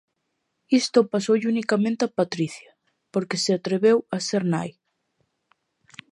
Isto 0.81 0.99
pasoulle 1.13 1.51
unicamente 1.53 2.01
a 2.05 2.13
Patricia 2.19 2.71
porque 3.13 3.35
se 3.43 3.51
atreveu 3.53 3.97
a 4.15 4.17
ser 4.27 4.43
nai. 4.53 4.69